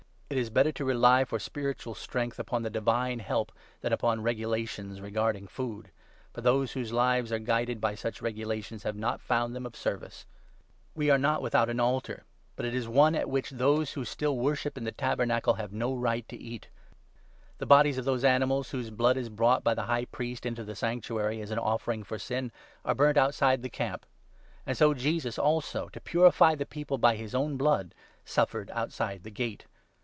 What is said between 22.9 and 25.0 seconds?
burnt outside the camp. And so